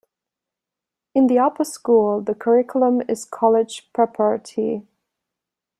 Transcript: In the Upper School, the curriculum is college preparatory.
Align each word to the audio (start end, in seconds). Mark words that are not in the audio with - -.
In 1.13 1.27
the 1.27 1.37
Upper 1.37 1.63
School, 1.63 2.21
the 2.21 2.33
curriculum 2.33 3.01
is 3.07 3.23
college 3.23 3.93
preparatory. 3.93 4.87